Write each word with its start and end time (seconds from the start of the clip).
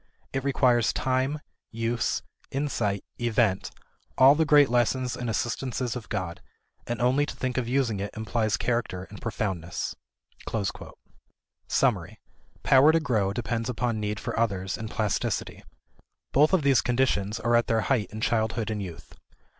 It 0.33 0.43
requires 0.43 0.91
time, 0.91 1.41
use, 1.71 2.23
insight, 2.49 3.03
event, 3.19 3.69
all 4.17 4.33
the 4.33 4.45
great 4.47 4.67
lessons 4.67 5.15
and 5.15 5.29
assistances 5.29 5.95
of 5.95 6.09
God; 6.09 6.41
and 6.87 6.99
only 6.99 7.23
to 7.27 7.35
think 7.35 7.55
of 7.55 7.67
using 7.67 7.99
it 7.99 8.09
implies 8.17 8.57
character 8.57 9.03
and 9.11 9.21
profoundness." 9.21 9.95
Summary. 11.67 12.19
Power 12.63 12.91
to 12.91 12.99
grow 12.99 13.31
depends 13.31 13.69
upon 13.69 13.99
need 13.99 14.19
for 14.19 14.35
others 14.39 14.75
and 14.75 14.89
plasticity. 14.89 15.63
Both 16.31 16.51
of 16.51 16.63
these 16.63 16.81
conditions 16.81 17.39
are 17.39 17.55
at 17.55 17.67
their 17.67 17.81
height 17.81 18.09
in 18.09 18.21
childhood 18.21 18.71
and 18.71 18.81
youth. 18.81 19.13